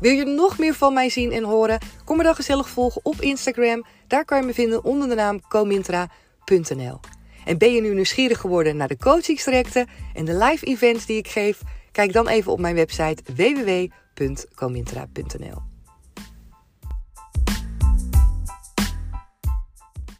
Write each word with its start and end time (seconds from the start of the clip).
Wil 0.00 0.12
je 0.12 0.24
nog 0.24 0.58
meer 0.58 0.74
van 0.74 0.94
mij 0.94 1.08
zien 1.08 1.32
en 1.32 1.44
horen? 1.44 1.78
Kom 2.04 2.16
me 2.16 2.22
dan 2.22 2.34
gezellig 2.34 2.68
volgen 2.68 3.00
op 3.04 3.20
Instagram. 3.20 3.84
Daar 4.06 4.24
kan 4.24 4.40
je 4.40 4.46
me 4.46 4.54
vinden 4.54 4.84
onder 4.84 5.08
de 5.08 5.14
naam 5.14 5.40
comintra.nl. 5.48 7.00
En 7.44 7.58
ben 7.58 7.72
je 7.72 7.80
nu 7.80 7.94
nieuwsgierig 7.94 8.38
geworden 8.38 8.76
naar 8.76 8.88
de 8.88 8.96
coachingstrajecten 8.96 9.88
en 10.14 10.24
de 10.24 10.36
live 10.36 10.66
events 10.66 11.06
die 11.06 11.16
ik 11.16 11.28
geef? 11.28 11.60
Kijk 11.92 12.12
dan 12.12 12.28
even 12.28 12.52
op 12.52 12.60
mijn 12.60 12.74
website 12.74 13.22
www.comintra.nl. 13.34 15.62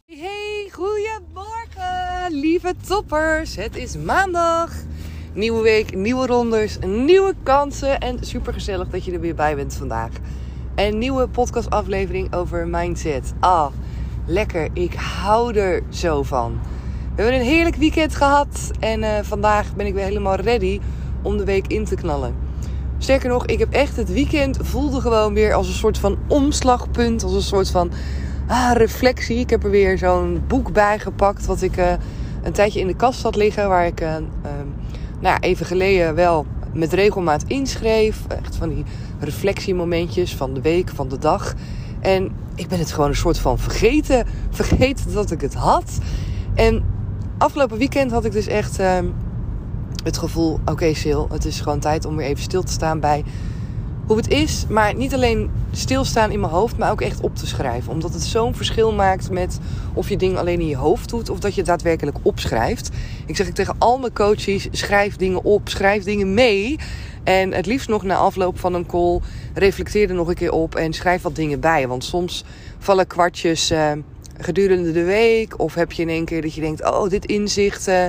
Hey, 0.05 0.69
goedemorgen, 0.71 2.27
lieve 2.29 2.75
toppers. 2.87 3.55
Het 3.55 3.75
is 3.75 3.97
maandag. 3.97 4.73
Nieuwe 5.33 5.61
week, 5.61 5.95
nieuwe 5.95 6.25
rondes, 6.25 6.77
nieuwe 6.85 7.33
kansen. 7.43 7.99
En 7.99 8.17
super 8.21 8.53
gezellig 8.53 8.89
dat 8.89 9.05
je 9.05 9.11
er 9.11 9.19
weer 9.19 9.35
bij 9.35 9.55
bent 9.55 9.73
vandaag. 9.73 10.09
Een 10.75 10.97
nieuwe 10.97 11.27
podcastaflevering 11.27 12.33
over 12.33 12.67
mindset. 12.67 13.33
Ah, 13.39 13.71
lekker. 14.25 14.69
Ik 14.73 14.93
hou 14.93 15.57
er 15.57 15.83
zo 15.89 16.23
van. 16.23 16.59
We 17.15 17.21
hebben 17.21 17.39
een 17.39 17.47
heerlijk 17.47 17.75
weekend 17.75 18.15
gehad. 18.15 18.71
En 18.79 19.01
uh, 19.01 19.09
vandaag 19.21 19.75
ben 19.75 19.85
ik 19.85 19.93
weer 19.93 20.03
helemaal 20.03 20.35
ready 20.35 20.79
om 21.21 21.37
de 21.37 21.45
week 21.45 21.67
in 21.67 21.85
te 21.85 21.95
knallen. 21.95 22.35
Sterker 22.97 23.29
nog, 23.29 23.45
ik 23.45 23.59
heb 23.59 23.73
echt 23.73 23.95
het 23.95 24.13
weekend 24.13 24.57
voelde 24.61 25.01
gewoon 25.01 25.33
weer 25.33 25.53
als 25.53 25.67
een 25.67 25.73
soort 25.73 25.97
van 25.97 26.17
omslagpunt. 26.27 27.23
Als 27.23 27.33
een 27.33 27.41
soort 27.41 27.69
van 27.69 27.91
ah, 28.47 28.71
reflectie. 28.73 29.37
Ik 29.37 29.49
heb 29.49 29.63
er 29.63 29.71
weer 29.71 29.97
zo'n 29.97 30.43
boek 30.47 30.73
bij 30.73 30.99
gepakt. 30.99 31.45
Wat 31.45 31.61
ik 31.61 31.77
uh, 31.77 31.91
een 32.43 32.53
tijdje 32.53 32.79
in 32.79 32.87
de 32.87 32.95
kast 32.95 33.23
had 33.23 33.35
liggen. 33.35 33.69
Waar 33.69 33.85
ik 33.85 34.01
uh, 34.01 34.15
nou, 35.21 35.39
even 35.39 35.65
geleden 35.65 36.15
wel 36.15 36.45
met 36.73 36.93
regelmaat 36.93 37.43
inschreef. 37.47 38.19
Echt 38.27 38.55
van 38.55 38.69
die 38.69 38.83
reflectiemomentjes 39.19 40.35
van 40.35 40.53
de 40.53 40.61
week, 40.61 40.89
van 40.89 41.07
de 41.07 41.17
dag. 41.17 41.53
En 41.99 42.31
ik 42.55 42.67
ben 42.67 42.79
het 42.79 42.91
gewoon 42.91 43.09
een 43.09 43.15
soort 43.15 43.39
van 43.39 43.57
vergeten. 43.57 44.25
Vergeten 44.49 45.13
dat 45.13 45.31
ik 45.31 45.41
het 45.41 45.53
had. 45.53 45.97
En 46.55 46.83
afgelopen 47.37 47.77
weekend 47.77 48.11
had 48.11 48.25
ik 48.25 48.31
dus 48.31 48.47
echt 48.47 48.79
uh, 48.79 48.97
het 50.03 50.17
gevoel: 50.17 50.59
oké, 50.65 50.93
Sil, 51.01 51.21
het 51.31 51.45
is 51.45 51.61
gewoon 51.61 51.79
tijd 51.79 52.05
om 52.05 52.15
weer 52.15 52.27
even 52.27 52.43
stil 52.43 52.63
te 52.63 52.71
staan 52.71 52.99
bij 52.99 53.23
hoe 54.11 54.19
het 54.19 54.31
is. 54.31 54.65
Maar 54.69 54.95
niet 54.95 55.13
alleen 55.13 55.51
stilstaan 55.71 56.31
in 56.31 56.39
mijn 56.39 56.51
hoofd, 56.51 56.77
maar 56.77 56.91
ook 56.91 57.01
echt 57.01 57.21
op 57.21 57.35
te 57.35 57.47
schrijven. 57.47 57.91
Omdat 57.91 58.13
het 58.13 58.23
zo'n 58.23 58.55
verschil 58.55 58.93
maakt 58.93 59.29
met 59.29 59.59
of 59.93 60.09
je 60.09 60.17
dingen 60.17 60.39
alleen 60.39 60.59
in 60.59 60.67
je 60.67 60.75
hoofd 60.75 61.09
doet 61.09 61.29
of 61.29 61.39
dat 61.39 61.51
je 61.51 61.57
het 61.57 61.69
daadwerkelijk 61.69 62.17
opschrijft. 62.21 62.89
Ik 63.25 63.35
zeg 63.35 63.49
tegen 63.49 63.75
al 63.77 63.97
mijn 63.97 64.13
coaches: 64.13 64.67
schrijf 64.71 65.15
dingen 65.15 65.43
op, 65.43 65.69
schrijf 65.69 66.03
dingen 66.03 66.33
mee. 66.33 66.79
En 67.23 67.53
het 67.53 67.65
liefst 67.65 67.89
nog 67.89 68.03
na 68.03 68.15
afloop 68.15 68.59
van 68.59 68.73
een 68.73 68.85
call, 68.85 69.19
reflecteer 69.53 70.09
er 70.09 70.15
nog 70.15 70.27
een 70.27 70.35
keer 70.35 70.51
op 70.51 70.75
en 70.75 70.93
schrijf 70.93 71.21
wat 71.21 71.35
dingen 71.35 71.59
bij. 71.59 71.87
Want 71.87 72.03
soms 72.03 72.43
vallen 72.79 73.07
kwartjes 73.07 73.71
uh, 73.71 73.91
gedurende 74.37 74.91
de 74.91 75.03
week. 75.03 75.59
Of 75.59 75.73
heb 75.73 75.91
je 75.91 76.01
in 76.01 76.09
één 76.09 76.25
keer 76.25 76.41
dat 76.41 76.53
je 76.53 76.61
denkt: 76.61 76.83
oh, 76.83 77.09
dit 77.09 77.25
inzicht. 77.25 77.87
Uh, 77.87 78.05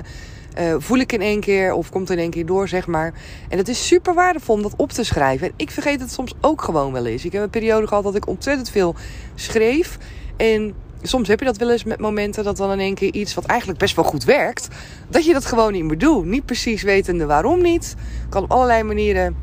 uh, 0.60 0.74
voel 0.78 0.98
ik 0.98 1.12
in 1.12 1.20
één 1.20 1.40
keer 1.40 1.72
of 1.72 1.90
komt 1.90 2.10
in 2.10 2.18
één 2.18 2.30
keer 2.30 2.46
door, 2.46 2.68
zeg 2.68 2.86
maar. 2.86 3.14
En 3.48 3.58
het 3.58 3.68
is 3.68 3.86
super 3.86 4.14
waardevol 4.14 4.54
om 4.54 4.62
dat 4.62 4.74
op 4.76 4.92
te 4.92 5.04
schrijven. 5.04 5.46
En 5.46 5.52
ik 5.56 5.70
vergeet 5.70 6.00
het 6.00 6.12
soms 6.12 6.34
ook 6.40 6.62
gewoon 6.62 6.92
wel 6.92 7.06
eens. 7.06 7.24
Ik 7.24 7.32
heb 7.32 7.42
een 7.42 7.50
periode 7.50 7.86
gehad 7.86 8.04
dat 8.04 8.14
ik 8.14 8.26
ontzettend 8.26 8.70
veel 8.70 8.94
schreef. 9.34 9.98
En 10.36 10.74
soms 11.02 11.28
heb 11.28 11.38
je 11.38 11.44
dat 11.44 11.56
wel 11.56 11.70
eens 11.70 11.84
met 11.84 12.00
momenten 12.00 12.44
dat 12.44 12.56
dan 12.56 12.72
in 12.72 12.80
één 12.80 12.94
keer 12.94 13.12
iets 13.12 13.34
wat 13.34 13.44
eigenlijk 13.44 13.78
best 13.78 13.96
wel 13.96 14.04
goed 14.04 14.24
werkt, 14.24 14.68
dat 15.08 15.24
je 15.24 15.32
dat 15.32 15.44
gewoon 15.44 15.72
niet 15.72 15.84
meer 15.84 15.98
doet. 15.98 16.24
Niet 16.24 16.44
precies 16.44 16.82
wetende 16.82 17.26
waarom 17.26 17.62
niet. 17.62 17.94
Kan 18.28 18.42
op 18.42 18.50
allerlei 18.50 18.82
manieren, 18.82 19.36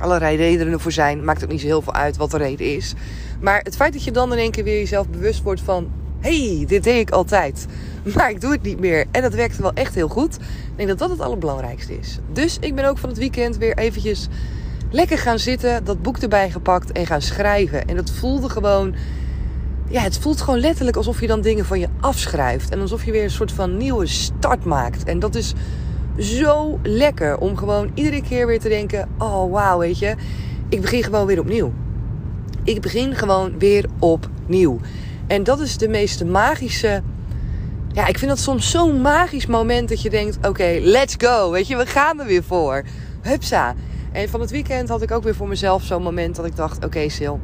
allerlei 0.00 0.36
redenen 0.36 0.80
voor 0.80 0.92
zijn. 0.92 1.24
Maakt 1.24 1.44
ook 1.44 1.50
niet 1.50 1.60
zo 1.60 1.66
heel 1.66 1.82
veel 1.82 1.94
uit 1.94 2.16
wat 2.16 2.30
de 2.30 2.36
reden 2.36 2.74
is. 2.74 2.94
Maar 3.40 3.60
het 3.62 3.76
feit 3.76 3.92
dat 3.92 4.04
je 4.04 4.10
dan 4.10 4.32
in 4.32 4.38
één 4.38 4.50
keer 4.50 4.64
weer 4.64 4.78
jezelf 4.78 5.08
bewust 5.08 5.42
wordt 5.42 5.60
van: 5.60 5.90
hey, 6.20 6.64
dit 6.66 6.84
deed 6.84 7.00
ik 7.00 7.10
altijd. 7.10 7.66
Maar 8.14 8.30
ik 8.30 8.40
doe 8.40 8.52
het 8.52 8.62
niet 8.62 8.80
meer. 8.80 9.06
En 9.10 9.22
dat 9.22 9.34
werkte 9.34 9.62
wel 9.62 9.72
echt 9.72 9.94
heel 9.94 10.08
goed. 10.08 10.34
Ik 10.36 10.76
denk 10.76 10.88
dat 10.88 10.98
dat 10.98 11.10
het 11.10 11.20
allerbelangrijkste 11.20 11.98
is. 11.98 12.18
Dus 12.32 12.56
ik 12.60 12.74
ben 12.74 12.84
ook 12.84 12.98
van 12.98 13.08
het 13.08 13.18
weekend 13.18 13.56
weer 13.56 13.78
eventjes 13.78 14.28
lekker 14.90 15.18
gaan 15.18 15.38
zitten. 15.38 15.84
Dat 15.84 16.02
boek 16.02 16.18
erbij 16.18 16.50
gepakt 16.50 16.92
en 16.92 17.06
gaan 17.06 17.22
schrijven. 17.22 17.86
En 17.86 17.96
dat 17.96 18.10
voelde 18.10 18.48
gewoon... 18.48 18.94
Ja, 19.88 20.02
het 20.02 20.18
voelt 20.18 20.40
gewoon 20.40 20.60
letterlijk 20.60 20.96
alsof 20.96 21.20
je 21.20 21.26
dan 21.26 21.40
dingen 21.40 21.64
van 21.64 21.80
je 21.80 21.88
afschrijft. 22.00 22.70
En 22.70 22.80
alsof 22.80 23.04
je 23.04 23.12
weer 23.12 23.24
een 23.24 23.30
soort 23.30 23.52
van 23.52 23.76
nieuwe 23.76 24.06
start 24.06 24.64
maakt. 24.64 25.04
En 25.04 25.18
dat 25.18 25.34
is 25.34 25.54
zo 26.18 26.78
lekker 26.82 27.38
om 27.38 27.56
gewoon 27.56 27.90
iedere 27.94 28.22
keer 28.22 28.46
weer 28.46 28.60
te 28.60 28.68
denken: 28.68 29.08
oh 29.18 29.52
wauw, 29.52 29.78
weet 29.78 29.98
je, 29.98 30.14
ik 30.68 30.80
begin 30.80 31.02
gewoon 31.02 31.26
weer 31.26 31.40
opnieuw. 31.40 31.72
Ik 32.64 32.80
begin 32.80 33.14
gewoon 33.14 33.58
weer 33.58 33.86
opnieuw. 33.98 34.80
En 35.26 35.44
dat 35.44 35.60
is 35.60 35.78
de 35.78 35.88
meest 35.88 36.24
magische. 36.24 37.02
Ja, 37.92 38.06
ik 38.06 38.18
vind 38.18 38.30
dat 38.30 38.40
soms 38.40 38.70
zo'n 38.70 39.00
magisch 39.00 39.46
moment 39.46 39.88
dat 39.88 40.02
je 40.02 40.10
denkt: 40.10 40.46
oké, 40.46 40.78
let's 40.80 41.14
go. 41.18 41.50
Weet 41.50 41.66
je, 41.66 41.76
we 41.76 41.86
gaan 41.86 42.20
er 42.20 42.26
weer 42.26 42.44
voor. 42.44 42.82
Hupsa. 43.22 43.74
En 44.12 44.28
van 44.28 44.40
het 44.40 44.50
weekend 44.50 44.88
had 44.88 45.02
ik 45.02 45.10
ook 45.10 45.22
weer 45.22 45.34
voor 45.34 45.48
mezelf 45.48 45.82
zo'n 45.82 46.02
moment 46.02 46.36
dat 46.36 46.46
ik 46.46 46.56
dacht: 46.56 46.76
oké, 46.76 46.86
okay, 46.86 47.08
Sil, 47.16 47.36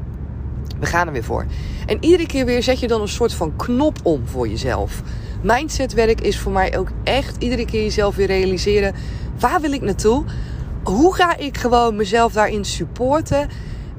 we 0.80 0.86
gaan 0.86 1.06
er 1.06 1.12
weer 1.12 1.24
voor. 1.24 1.46
En 1.86 1.96
iedere 2.04 2.26
keer 2.26 2.44
weer 2.44 2.62
zet 2.62 2.80
je 2.80 2.88
dan 2.88 3.00
een 3.00 3.08
soort 3.08 3.34
van 3.34 3.56
knop 3.56 3.98
om 4.02 4.26
voor 4.26 4.48
jezelf. 4.48 5.02
Mindsetwerk 5.42 6.20
is 6.20 6.38
voor 6.38 6.52
mij 6.52 6.78
ook 6.78 6.88
echt 7.04 7.42
iedere 7.42 7.64
keer 7.64 7.82
jezelf 7.82 8.16
weer 8.16 8.26
realiseren: 8.26 8.94
waar 9.38 9.60
wil 9.60 9.72
ik 9.72 9.82
naartoe? 9.82 10.24
Hoe 10.82 11.14
ga 11.14 11.36
ik 11.36 11.58
gewoon 11.58 11.96
mezelf 11.96 12.32
daarin 12.32 12.64
supporten? 12.64 13.48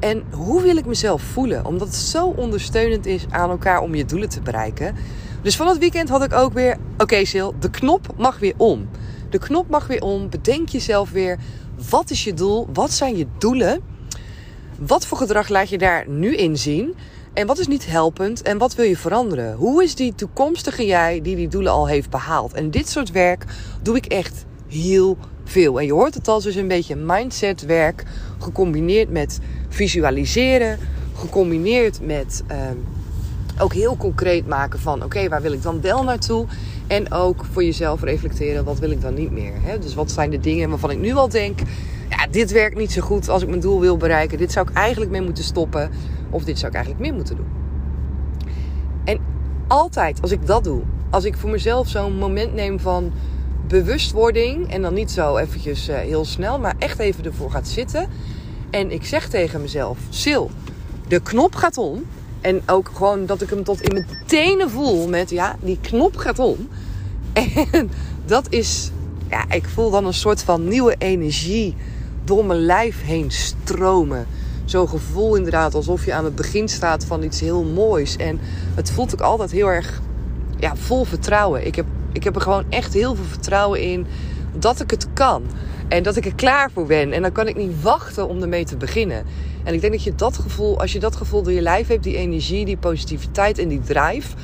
En 0.03 0.24
hoe 0.31 0.62
wil 0.62 0.78
ik 0.78 0.86
mezelf 0.86 1.22
voelen? 1.22 1.66
Omdat 1.66 1.88
het 1.88 1.96
zo 1.96 2.25
ondersteunend 2.25 3.06
is 3.06 3.25
aan 3.30 3.50
elkaar 3.50 3.81
om 3.81 3.96
je 3.96 4.06
doelen 4.06 4.30
te 4.30 4.41
bereiken. 4.41 4.96
Dus 5.41 5.56
van 5.56 5.68
het 5.68 5.78
weekend 5.78 6.09
had 6.09 6.24
ik 6.24 6.34
ook 6.34 6.53
weer: 6.53 6.78
oké, 6.97 7.25
Sil, 7.31 7.50
de 7.59 7.69
knop 7.69 8.08
mag 8.18 8.40
weer 8.40 8.53
om. 8.58 8.90
De 9.30 9.38
knop 9.38 9.69
mag 9.69 9.88
weer 9.88 10.02
om. 10.02 10.30
Bedenk 10.30 10.69
jezelf 10.69 11.12
weer: 11.12 11.38
wat 11.90 12.09
is 12.09 12.24
je 12.24 12.33
doel? 12.33 12.68
Wat 12.74 12.92
zijn 12.92 13.18
je 13.18 13.27
doelen? 13.38 13.81
Wat 14.80 15.06
voor 15.06 15.18
gedrag 15.18 15.50
laat 15.50 15.69
je 15.69 15.77
daar 15.77 16.06
nu 16.10 16.36
in 16.36 16.57
zien? 16.57 16.95
En 17.33 17.48
wat 17.48 17.60
is 17.60 17.68
niet 17.68 17.86
helpend? 17.86 18.42
En 18.42 18.57
wat 18.57 18.75
wil 18.75 18.86
je 18.86 18.98
veranderen? 18.98 19.56
Hoe 19.56 19.83
is 19.83 19.95
die 19.95 20.16
toekomstige 20.16 20.86
jij 20.86 21.22
die 21.22 21.36
die 21.36 21.48
doelen 21.48 21.72
al 21.72 21.88
heeft 21.88 22.10
behaald? 22.10 22.54
En 22.54 22.72
dit 22.72 22.89
soort 22.89 23.12
werk 23.12 23.45
doe 23.81 23.95
ik 23.95 24.06
echt 24.06 24.45
heel 24.68 25.18
veel. 25.44 25.80
En 25.80 25.86
je 25.86 25.94
hoort 25.94 26.13
het 26.13 26.27
al, 26.27 26.42
dus 26.42 26.56
een 26.56 26.68
beetje 26.68 26.95
mindset 26.95 27.66
werk 27.66 28.04
gecombineerd 28.39 29.10
met 29.10 29.39
visualiseren, 29.74 30.80
gecombineerd 31.16 32.00
met 32.02 32.44
uh, 32.52 32.58
ook 33.62 33.74
heel 33.74 33.98
concreet 33.98 34.48
maken 34.48 34.80
van 34.80 35.04
oké, 35.04 35.30
waar 35.30 35.42
wil 35.42 35.52
ik 35.52 35.62
dan 35.62 35.81
wel 35.81 36.04
naartoe? 36.04 36.46
En 36.88 37.12
ook 37.12 37.46
voor 37.52 37.64
jezelf 37.64 38.02
reflecteren, 38.02 38.64
wat 38.64 38.80
wil 38.80 38.92
ik 38.92 39.02
dan 39.02 39.14
niet 39.14 39.31
meer? 39.31 39.54
Hè? 39.62 39.80
Dus 39.80 39.94
wat 39.94 40.12
zijn 40.12 40.30
de 40.30 40.40
dingen 40.40 40.70
waarvan 40.70 40.92
ik 40.92 41.00
nu 41.00 41.14
al 41.14 41.30
denk, 41.30 41.60
ja, 42.10 42.28
dit 42.31 42.52
werkt 42.52 42.78
niet 42.78 42.92
zo 42.92 43.02
goed 43.02 43.30
als 43.30 43.42
ik 43.42 43.48
mijn 43.48 43.60
doel 43.62 43.80
wil 43.80 43.98
bereiken. 43.98 44.38
Dit 44.38 44.52
zou 44.52 44.70
ik 44.70 44.75
eigenlijk 44.75 45.12
mee 45.12 45.22
moeten 45.22 45.44
stoppen. 45.44 45.92
Of 46.30 46.44
dit 46.44 46.60
zou 46.60 46.72
ik 46.72 46.75
eigenlijk 46.78 47.06
meer 47.06 47.16
moeten 47.16 47.36
doen. 47.36 47.48
En 49.04 49.20
altijd 49.68 50.22
als 50.22 50.31
ik 50.31 50.46
dat 50.48 50.64
doe, 50.64 50.81
als 51.10 51.24
ik 51.24 51.38
voor 51.38 51.50
mezelf 51.50 51.88
zo'n 51.88 52.18
moment 52.18 52.54
neem 52.54 52.80
van 52.80 53.12
bewustwording. 53.68 54.72
En 54.72 54.81
dan 54.81 54.94
niet 54.94 55.12
zo 55.12 55.38
eventjes 55.38 55.90
uh, 55.90 55.96
heel 55.96 56.25
snel, 56.25 56.60
maar 56.60 56.75
echt 56.78 57.00
even 57.00 57.25
ervoor 57.25 57.52
gaat 57.52 57.68
zitten. 57.68 58.08
En 58.74 58.92
ik 58.92 59.06
zeg 59.06 59.30
tegen 59.30 59.62
mezelf: 59.62 59.98
Sil, 60.22 60.46
de 61.08 61.20
knop 61.20 61.56
gaat 61.56 61.78
om. 61.78 62.06
En 62.42 62.62
ook 62.66 62.92
gewoon 62.94 63.25
dat 63.25 63.42
ik 63.42 63.50
hem 63.50 63.64
tot 63.64 63.81
in 63.81 63.94
mijn 63.94 64.08
tenen 64.25 64.70
voel 64.70 65.08
met 65.08 65.30
ja, 65.30 65.56
die 65.62 65.78
knop 65.81 66.16
gaat 66.16 66.40
om. 66.40 66.68
En 67.72 67.92
dat 68.25 68.46
is, 68.50 68.92
ja, 69.30 69.52
ik 69.52 69.66
voel 69.66 69.92
dan 69.92 70.06
een 70.06 70.14
soort 70.14 70.44
van 70.44 70.68
nieuwe 70.68 70.96
energie 70.98 71.75
door 72.24 72.46
mijn 72.46 72.66
lijf 72.66 73.04
heen 73.04 73.31
stromen. 73.31 74.28
Zo'n 74.66 74.90
gevoel 74.90 75.36
inderdaad 75.36 75.75
alsof 75.75 76.06
je 76.06 76.14
aan 76.14 76.25
het 76.25 76.36
begin 76.36 76.70
staat 76.70 77.06
van 77.06 77.24
iets 77.24 77.40
heel 77.40 77.64
moois. 77.64 78.16
En 78.16 78.40
het 78.75 78.92
voelt 78.92 79.14
ook 79.14 79.22
altijd 79.22 79.52
heel 79.52 79.68
erg 79.68 80.02
ja, 80.60 80.75
vol 80.75 81.04
vertrouwen. 81.04 81.66
Ik 81.66 81.75
heb, 81.75 81.86
ik 82.12 82.24
heb 82.24 82.36
er 82.36 82.42
gewoon 82.42 82.66
echt 82.70 82.94
heel 82.94 83.16
veel 83.16 83.25
vertrouwen 83.25 83.81
in 83.81 84.06
dat 84.58 84.80
ik 84.80 84.92
het 84.92 85.08
kan. 85.14 85.44
En 85.94 86.04
dat 86.04 86.16
ik 86.16 86.25
er 86.25 86.36
klaar 86.36 86.72
voor 86.72 86.86
ben. 86.86 87.12
En 87.12 87.22
dan 87.22 87.31
kan 87.31 87.48
ik 87.48 87.56
niet 87.56 87.81
wachten 87.81 88.28
om 88.28 88.42
ermee 88.42 88.66
te 88.66 88.78
beginnen. 88.78 89.25
En 89.63 89.74
ik 89.74 89.81
denk 89.81 89.94
dat 89.94 90.04
je 90.04 90.16
dat 90.16 90.38
gevoel, 90.38 90.80
als 90.80 90.94
je 90.94 91.00
dat 91.00 91.16
gevoel 91.16 91.44
door 91.44 91.54
je 91.54 91.62
lijf 91.62 91.88
hebt, 91.88 92.04
die 92.04 92.18
energie, 92.18 92.66
die 92.66 92.78
positiviteit 92.78 93.57
en 93.57 93.68
die 93.68 93.81
drive, 93.81 94.36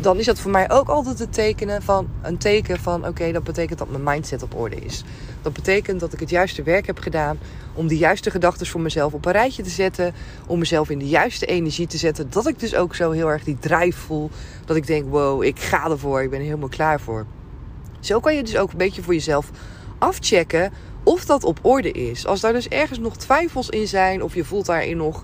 dan 0.00 0.18
is 0.18 0.24
dat 0.24 0.38
voor 0.38 0.50
mij 0.50 0.70
ook 0.70 0.88
altijd 0.88 1.20
een, 1.20 1.30
tekenen 1.30 1.82
van, 1.82 2.08
een 2.22 2.38
teken 2.38 2.78
van: 2.78 3.06
oké, 3.06 3.32
dat 3.32 3.44
betekent 3.44 3.78
dat 3.78 3.90
mijn 3.90 4.02
mindset 4.02 4.42
op 4.42 4.54
orde 4.54 4.76
is. 4.76 5.04
Dat 5.42 5.52
betekent 5.52 6.00
dat 6.00 6.12
ik 6.12 6.20
het 6.20 6.30
juiste 6.30 6.62
werk 6.62 6.86
heb 6.86 6.98
gedaan 6.98 7.38
om 7.74 7.88
de 7.88 7.96
juiste 7.96 8.30
gedachten 8.30 8.66
voor 8.66 8.80
mezelf 8.80 9.12
op 9.12 9.26
een 9.26 9.32
rijtje 9.32 9.62
te 9.62 9.70
zetten, 9.70 10.14
om 10.46 10.58
mezelf 10.58 10.90
in 10.90 10.98
de 10.98 11.08
juiste 11.08 11.46
energie 11.46 11.86
te 11.86 11.98
zetten. 11.98 12.30
Dat 12.30 12.48
ik 12.48 12.58
dus 12.58 12.74
ook 12.74 12.94
zo 12.94 13.10
heel 13.10 13.28
erg 13.28 13.44
die 13.44 13.58
drive 13.58 13.98
voel, 13.98 14.30
dat 14.64 14.76
ik 14.76 14.86
denk: 14.86 15.10
wow, 15.10 15.42
ik 15.42 15.60
ga 15.60 15.90
ervoor, 15.90 16.22
ik 16.22 16.30
ben 16.30 16.38
er 16.38 16.44
helemaal 16.44 16.68
klaar 16.68 17.00
voor. 17.00 17.26
Zo 18.00 18.20
kan 18.20 18.34
je 18.34 18.42
dus 18.42 18.56
ook 18.56 18.70
een 18.70 18.78
beetje 18.78 19.02
voor 19.02 19.14
jezelf 19.14 19.50
afchecken 20.02 20.72
of 21.02 21.24
dat 21.24 21.44
op 21.44 21.58
orde 21.62 21.92
is. 21.92 22.26
Als 22.26 22.40
daar 22.40 22.52
dus 22.52 22.68
ergens 22.68 22.98
nog 22.98 23.16
twijfels 23.16 23.68
in 23.68 23.88
zijn, 23.88 24.22
of 24.22 24.34
je 24.34 24.44
voelt 24.44 24.66
daarin 24.66 24.96
nog 24.96 25.22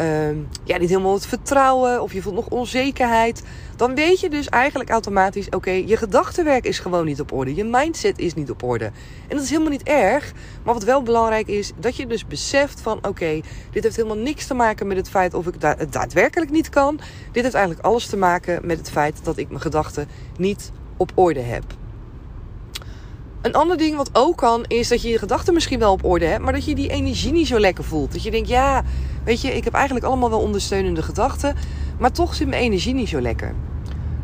uh, 0.00 0.28
ja, 0.64 0.78
niet 0.78 0.88
helemaal 0.88 1.14
het 1.14 1.26
vertrouwen, 1.26 2.02
of 2.02 2.12
je 2.12 2.22
voelt 2.22 2.34
nog 2.34 2.48
onzekerheid, 2.48 3.42
dan 3.76 3.94
weet 3.94 4.20
je 4.20 4.28
dus 4.28 4.48
eigenlijk 4.48 4.90
automatisch: 4.90 5.48
oké, 5.48 5.70
je 5.70 5.96
gedachtenwerk 5.96 6.64
is 6.64 6.78
gewoon 6.78 7.04
niet 7.04 7.20
op 7.20 7.32
orde, 7.32 7.54
je 7.54 7.64
mindset 7.64 8.18
is 8.18 8.34
niet 8.34 8.50
op 8.50 8.62
orde. 8.62 8.84
En 9.28 9.36
dat 9.36 9.42
is 9.42 9.50
helemaal 9.50 9.70
niet 9.70 9.82
erg, 9.82 10.32
maar 10.64 10.74
wat 10.74 10.84
wel 10.84 11.02
belangrijk 11.02 11.46
is, 11.46 11.72
dat 11.76 11.96
je 11.96 12.06
dus 12.06 12.26
beseft 12.26 12.80
van: 12.80 13.06
oké, 13.06 13.40
dit 13.70 13.82
heeft 13.82 13.96
helemaal 13.96 14.16
niks 14.16 14.46
te 14.46 14.54
maken 14.54 14.86
met 14.86 14.96
het 14.96 15.08
feit 15.08 15.34
of 15.34 15.46
ik 15.46 15.54
het 15.58 15.92
daadwerkelijk 15.92 16.50
niet 16.50 16.68
kan. 16.68 17.00
Dit 17.32 17.42
heeft 17.42 17.54
eigenlijk 17.54 17.86
alles 17.86 18.06
te 18.06 18.16
maken 18.16 18.66
met 18.66 18.78
het 18.78 18.90
feit 18.90 19.24
dat 19.24 19.36
ik 19.36 19.48
mijn 19.48 19.60
gedachten 19.60 20.08
niet 20.36 20.70
op 20.96 21.12
orde 21.14 21.40
heb. 21.40 21.64
Een 23.44 23.54
ander 23.54 23.76
ding 23.76 23.96
wat 23.96 24.10
ook 24.12 24.36
kan, 24.36 24.64
is 24.68 24.88
dat 24.88 25.02
je 25.02 25.08
je 25.08 25.18
gedachten 25.18 25.54
misschien 25.54 25.78
wel 25.78 25.92
op 25.92 26.04
orde 26.04 26.24
hebt, 26.24 26.42
maar 26.42 26.52
dat 26.52 26.64
je 26.64 26.74
die 26.74 26.88
energie 26.88 27.32
niet 27.32 27.46
zo 27.46 27.58
lekker 27.58 27.84
voelt. 27.84 28.12
Dat 28.12 28.22
je 28.22 28.30
denkt, 28.30 28.48
ja, 28.48 28.82
weet 29.24 29.40
je, 29.40 29.56
ik 29.56 29.64
heb 29.64 29.72
eigenlijk 29.72 30.06
allemaal 30.06 30.30
wel 30.30 30.40
ondersteunende 30.40 31.02
gedachten, 31.02 31.54
maar 31.98 32.12
toch 32.12 32.34
zit 32.34 32.48
mijn 32.48 32.62
energie 32.62 32.94
niet 32.94 33.08
zo 33.08 33.20
lekker. 33.20 33.54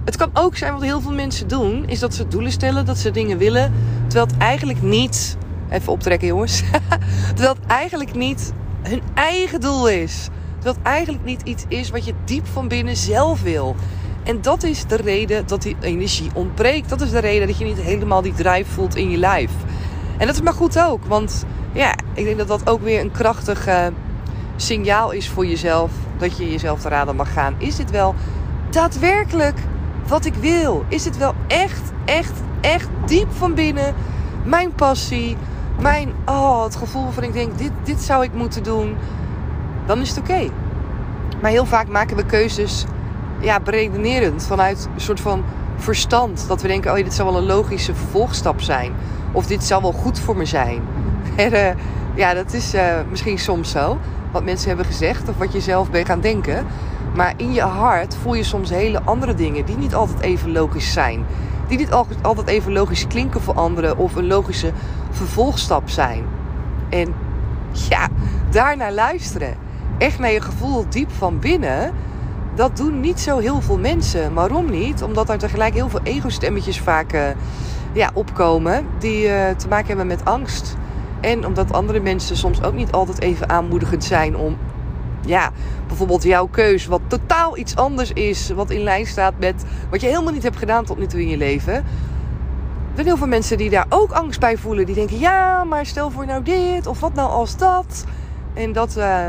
Het 0.04 0.16
kan 0.16 0.30
ook 0.32 0.56
zijn 0.56 0.72
wat 0.72 0.82
heel 0.82 1.00
veel 1.00 1.12
mensen 1.12 1.48
doen, 1.48 1.88
is 1.88 1.98
dat 1.98 2.14
ze 2.14 2.28
doelen 2.28 2.52
stellen, 2.52 2.86
dat 2.86 2.98
ze 2.98 3.10
dingen 3.10 3.38
willen, 3.38 3.72
terwijl 4.06 4.26
het 4.26 4.36
eigenlijk 4.38 4.82
niet, 4.82 5.36
even 5.70 5.92
optrekken 5.92 6.28
jongens, 6.28 6.62
terwijl 7.34 7.54
het 7.54 7.66
eigenlijk 7.66 8.14
niet 8.14 8.52
hun 8.82 9.02
eigen 9.14 9.60
doel 9.60 9.88
is. 9.88 10.28
Terwijl 10.54 10.74
het 10.74 10.86
eigenlijk 10.86 11.24
niet 11.24 11.42
iets 11.42 11.64
is 11.68 11.90
wat 11.90 12.04
je 12.04 12.14
diep 12.24 12.46
van 12.46 12.68
binnen 12.68 12.96
zelf 12.96 13.42
wil. 13.42 13.76
En 14.30 14.42
dat 14.42 14.62
is 14.62 14.86
de 14.86 14.96
reden 14.96 15.46
dat 15.46 15.62
die 15.62 15.76
energie 15.80 16.30
ontbreekt. 16.34 16.88
Dat 16.88 17.00
is 17.00 17.10
de 17.10 17.18
reden 17.18 17.46
dat 17.46 17.58
je 17.58 17.64
niet 17.64 17.80
helemaal 17.80 18.22
die 18.22 18.34
drive 18.34 18.70
voelt 18.70 18.96
in 18.96 19.10
je 19.10 19.16
lijf. 19.16 19.50
En 20.18 20.26
dat 20.26 20.34
is 20.34 20.42
maar 20.42 20.52
goed 20.52 20.78
ook. 20.78 21.04
Want 21.04 21.44
ja, 21.72 21.94
ik 22.14 22.24
denk 22.24 22.38
dat 22.38 22.48
dat 22.48 22.68
ook 22.68 22.82
weer 22.82 23.00
een 23.00 23.10
krachtig 23.10 23.68
uh, 23.68 23.86
signaal 24.56 25.10
is 25.10 25.28
voor 25.28 25.46
jezelf. 25.46 25.90
Dat 26.18 26.36
je 26.36 26.50
jezelf 26.50 26.80
te 26.80 26.88
raden 26.88 27.16
mag 27.16 27.32
gaan. 27.32 27.54
Is 27.58 27.76
dit 27.76 27.90
wel 27.90 28.14
daadwerkelijk 28.70 29.58
wat 30.06 30.24
ik 30.24 30.34
wil? 30.34 30.84
Is 30.88 31.02
dit 31.02 31.16
wel 31.16 31.34
echt, 31.46 31.92
echt, 32.04 32.38
echt 32.60 32.88
diep 33.06 33.28
van 33.32 33.54
binnen 33.54 33.94
mijn 34.44 34.72
passie? 34.72 35.36
Mijn, 35.80 36.12
oh, 36.26 36.64
het 36.64 36.76
gevoel 36.76 37.02
waarvan 37.02 37.24
ik 37.24 37.32
denk, 37.32 37.58
dit, 37.58 37.72
dit 37.84 38.02
zou 38.02 38.24
ik 38.24 38.32
moeten 38.32 38.62
doen. 38.62 38.96
Dan 39.86 40.00
is 40.00 40.08
het 40.08 40.18
oké. 40.18 40.50
Maar 41.40 41.50
heel 41.50 41.66
vaak 41.66 41.88
maken 41.88 42.16
we 42.16 42.26
keuzes 42.26 42.86
ja, 43.40 43.60
beredenerend, 43.60 44.46
vanuit 44.46 44.88
een 44.94 45.00
soort 45.00 45.20
van 45.20 45.44
verstand. 45.76 46.44
Dat 46.48 46.62
we 46.62 46.68
denken, 46.68 46.90
oh 46.90 46.96
dit 46.96 47.14
zou 47.14 47.32
wel 47.32 47.40
een 47.40 47.46
logische 47.46 47.94
vervolgstap 47.94 48.60
zijn. 48.60 48.92
Of 49.32 49.46
dit 49.46 49.64
zou 49.64 49.82
wel 49.82 49.92
goed 49.92 50.18
voor 50.18 50.36
me 50.36 50.44
zijn. 50.44 50.82
En, 51.36 51.52
uh, 51.52 51.68
ja, 52.14 52.34
dat 52.34 52.52
is 52.52 52.74
uh, 52.74 52.82
misschien 53.10 53.38
soms 53.38 53.70
zo. 53.70 53.98
Wat 54.32 54.44
mensen 54.44 54.68
hebben 54.68 54.86
gezegd 54.86 55.28
of 55.28 55.36
wat 55.38 55.52
je 55.52 55.60
zelf 55.60 55.90
bent 55.90 56.06
gaan 56.06 56.20
denken. 56.20 56.66
Maar 57.14 57.34
in 57.36 57.52
je 57.52 57.60
hart 57.60 58.16
voel 58.22 58.34
je 58.34 58.42
soms 58.42 58.70
hele 58.70 59.02
andere 59.02 59.34
dingen 59.34 59.64
die 59.64 59.76
niet 59.76 59.94
altijd 59.94 60.20
even 60.20 60.52
logisch 60.52 60.92
zijn. 60.92 61.24
Die 61.68 61.78
niet 61.78 61.92
altijd 62.22 62.46
even 62.46 62.72
logisch 62.72 63.06
klinken 63.06 63.40
voor 63.40 63.54
anderen 63.54 63.96
of 63.96 64.14
een 64.14 64.26
logische 64.26 64.72
vervolgstap 65.10 65.88
zijn. 65.88 66.24
En 66.88 67.14
ja, 67.88 68.08
daarnaar 68.50 68.92
luisteren. 68.92 69.54
Echt 69.98 70.18
naar 70.18 70.32
je 70.32 70.40
gevoel 70.40 70.84
diep 70.88 71.10
van 71.10 71.38
binnen 71.38 71.92
dat 72.60 72.76
doen 72.76 73.00
niet 73.00 73.20
zo 73.20 73.38
heel 73.38 73.60
veel 73.60 73.78
mensen. 73.78 74.34
Waarom 74.34 74.70
niet? 74.70 75.02
Omdat 75.02 75.28
er 75.28 75.38
tegelijk 75.38 75.74
heel 75.74 75.88
veel 75.88 76.00
ego-stemmetjes 76.02 76.80
vaak 76.80 77.12
uh, 77.12 77.22
ja, 77.92 78.10
opkomen 78.14 78.86
die 78.98 79.26
uh, 79.26 79.50
te 79.50 79.68
maken 79.68 79.86
hebben 79.86 80.06
met 80.06 80.24
angst. 80.24 80.76
En 81.20 81.46
omdat 81.46 81.72
andere 81.72 82.00
mensen 82.00 82.36
soms 82.36 82.62
ook 82.62 82.74
niet 82.74 82.92
altijd 82.92 83.20
even 83.20 83.48
aanmoedigend 83.48 84.04
zijn 84.04 84.36
om 84.36 84.58
ja, 85.26 85.50
bijvoorbeeld 85.86 86.22
jouw 86.22 86.46
keus, 86.46 86.86
wat 86.86 87.00
totaal 87.06 87.56
iets 87.56 87.76
anders 87.76 88.12
is, 88.12 88.50
wat 88.50 88.70
in 88.70 88.82
lijn 88.82 89.06
staat 89.06 89.34
met 89.38 89.64
wat 89.90 90.00
je 90.00 90.06
helemaal 90.06 90.32
niet 90.32 90.42
hebt 90.42 90.56
gedaan 90.56 90.84
tot 90.84 90.98
nu 90.98 91.06
toe 91.06 91.20
in 91.20 91.28
je 91.28 91.36
leven. 91.36 91.74
Er 91.74 91.84
zijn 92.94 93.06
heel 93.06 93.16
veel 93.16 93.26
mensen 93.26 93.58
die 93.58 93.70
daar 93.70 93.86
ook 93.88 94.12
angst 94.12 94.40
bij 94.40 94.56
voelen. 94.56 94.86
Die 94.86 94.94
denken, 94.94 95.18
ja, 95.18 95.64
maar 95.64 95.86
stel 95.86 96.10
voor 96.10 96.26
nou 96.26 96.42
dit, 96.42 96.86
of 96.86 97.00
wat 97.00 97.14
nou 97.14 97.30
als 97.30 97.56
dat. 97.56 98.04
En 98.54 98.72
dat, 98.72 98.94
uh, 98.98 99.26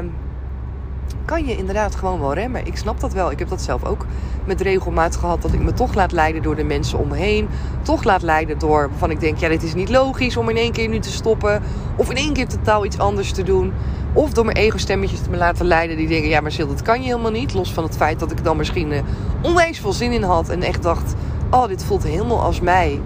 kan 1.26 1.46
je 1.46 1.58
inderdaad 1.58 1.96
gewoon 1.96 2.20
wel 2.20 2.34
remmen. 2.34 2.66
Ik 2.66 2.78
snap 2.78 3.00
dat 3.00 3.14
wel. 3.14 3.32
Ik 3.32 3.40
heb 3.40 3.50
dat 3.50 3.62
zelf 3.62 3.84
ook 3.84 4.06
met 4.46 4.62
regelmaat 4.62 5.16
gehad. 5.16 5.42
Dat 5.42 5.54
ik 5.54 5.62
me 5.62 5.74
toch 5.74 5.94
laat 5.94 6.12
leiden 6.12 6.42
door 6.42 6.56
de 6.56 6.64
mensen 6.64 7.00
om 7.00 7.08
me 7.08 7.16
heen. 7.16 7.48
Toch 7.82 8.04
laat 8.04 8.22
leiden 8.22 8.60
door 8.60 8.90
waarvan 8.90 9.12
ik 9.12 9.20
denk, 9.20 9.38
ja, 9.38 9.50
dit 9.50 9.64
is 9.64 9.74
niet 9.74 9.90
logisch 9.90 10.38
om 10.38 10.50
in 10.50 10.58
één 10.58 10.72
keer 10.72 10.88
nu 10.88 11.00
te 11.00 11.12
stoppen. 11.12 11.62
Of 11.96 12.10
in 12.10 12.16
één 12.16 12.34
keer 12.34 12.48
totaal 12.48 12.86
iets 12.86 12.98
anders 12.98 13.32
te 13.32 13.44
doen. 13.44 13.74
Of 14.14 14.34
door 14.34 14.46
mijn 14.46 14.58
ego-stemmetjes 14.58 15.22
te 15.22 15.30
me 15.30 15.38
laten 15.38 15.66
leiden 15.66 15.98
die 15.98 16.08
denken, 16.08 16.30
ja, 16.30 16.42
maar 16.42 16.52
Sil, 16.56 16.68
dat 16.68 16.82
kan 16.82 17.02
je 17.02 17.08
helemaal 17.08 17.32
niet. 17.32 17.54
Los 17.54 17.74
van 17.74 17.84
het 17.84 17.96
feit 17.96 18.20
dat 18.20 18.32
ik 18.32 18.44
dan 18.44 18.58
misschien 18.58 18.92
uh, 18.92 19.00
onwijs 19.42 19.80
veel 19.80 19.94
zin 19.94 20.12
in 20.12 20.24
had. 20.24 20.50
En 20.50 20.62
echt 20.62 20.84
dacht, 20.84 21.16
oh, 21.50 21.68
dit 21.68 21.84
voelt 21.84 22.04
helemaal 22.04 22.42
als 22.42 22.60
mij. 22.60 23.02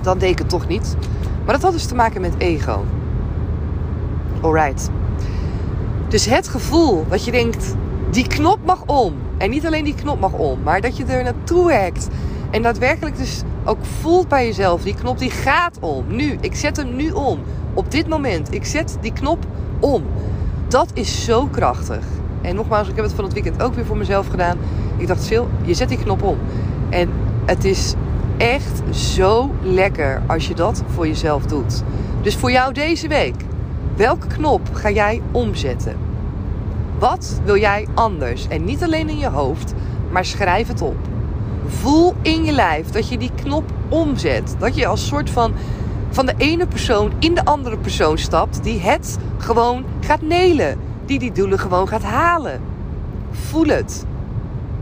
Dan 0.00 0.18
deed 0.18 0.30
ik 0.30 0.38
het 0.38 0.48
toch 0.48 0.68
niet. 0.68 0.96
Maar 1.44 1.54
dat 1.54 1.62
had 1.62 1.72
dus 1.72 1.86
te 1.86 1.94
maken 1.94 2.20
met 2.20 2.34
ego. 2.38 2.84
Alright. 4.40 4.90
Dus 6.12 6.26
het 6.26 6.48
gevoel 6.48 7.06
dat 7.08 7.24
je 7.24 7.30
denkt, 7.30 7.74
die 8.10 8.26
knop 8.26 8.58
mag 8.64 8.82
om. 8.86 9.14
En 9.38 9.50
niet 9.50 9.66
alleen 9.66 9.84
die 9.84 9.94
knop 9.94 10.20
mag 10.20 10.32
om, 10.32 10.62
maar 10.62 10.80
dat 10.80 10.96
je 10.96 11.04
er 11.04 11.22
naartoe 11.22 11.66
werkt. 11.66 12.08
En 12.50 12.62
daadwerkelijk 12.62 13.16
dus 13.16 13.42
ook 13.64 13.78
voelt 14.00 14.28
bij 14.28 14.46
jezelf, 14.46 14.82
die 14.82 14.94
knop 14.94 15.18
die 15.18 15.30
gaat 15.30 15.78
om. 15.80 16.04
Nu, 16.08 16.38
ik 16.40 16.54
zet 16.54 16.76
hem 16.76 16.96
nu 16.96 17.10
om. 17.10 17.40
Op 17.74 17.90
dit 17.90 18.08
moment, 18.08 18.54
ik 18.54 18.64
zet 18.64 18.98
die 19.00 19.12
knop 19.12 19.46
om. 19.80 20.02
Dat 20.68 20.90
is 20.94 21.24
zo 21.24 21.46
krachtig. 21.46 22.04
En 22.42 22.54
nogmaals, 22.54 22.88
ik 22.88 22.96
heb 22.96 23.04
het 23.04 23.14
van 23.14 23.24
het 23.24 23.32
weekend 23.32 23.62
ook 23.62 23.74
weer 23.74 23.86
voor 23.86 23.96
mezelf 23.96 24.26
gedaan. 24.26 24.58
Ik 24.96 25.06
dacht, 25.06 25.22
Sil, 25.28 25.48
je 25.62 25.74
zet 25.74 25.88
die 25.88 25.98
knop 25.98 26.22
om. 26.22 26.38
En 26.90 27.10
het 27.44 27.64
is 27.64 27.94
echt 28.36 28.82
zo 28.96 29.50
lekker 29.62 30.22
als 30.26 30.48
je 30.48 30.54
dat 30.54 30.82
voor 30.94 31.06
jezelf 31.06 31.46
doet. 31.46 31.82
Dus 32.22 32.36
voor 32.36 32.50
jou 32.50 32.72
deze 32.72 33.08
week 33.08 33.34
Welke 33.96 34.26
knop 34.26 34.60
ga 34.72 34.90
jij 34.90 35.22
omzetten? 35.32 35.96
Wat 36.98 37.40
wil 37.44 37.56
jij 37.56 37.86
anders? 37.94 38.48
En 38.48 38.64
niet 38.64 38.82
alleen 38.82 39.08
in 39.08 39.18
je 39.18 39.28
hoofd, 39.28 39.74
maar 40.10 40.24
schrijf 40.24 40.68
het 40.68 40.82
op. 40.82 40.96
Voel 41.66 42.14
in 42.22 42.44
je 42.44 42.52
lijf 42.52 42.90
dat 42.90 43.08
je 43.08 43.18
die 43.18 43.30
knop 43.42 43.64
omzet. 43.88 44.54
Dat 44.58 44.74
je 44.74 44.86
als 44.86 45.06
soort 45.06 45.30
van 45.30 45.52
van 46.10 46.26
de 46.26 46.34
ene 46.36 46.66
persoon 46.66 47.12
in 47.18 47.34
de 47.34 47.44
andere 47.44 47.78
persoon 47.78 48.18
stapt, 48.18 48.62
die 48.62 48.80
het 48.80 49.18
gewoon 49.38 49.84
gaat 50.00 50.22
nelen. 50.22 50.78
Die 51.06 51.18
die 51.18 51.32
doelen 51.32 51.58
gewoon 51.58 51.88
gaat 51.88 52.02
halen. 52.02 52.60
Voel 53.30 53.66
het. 53.66 54.04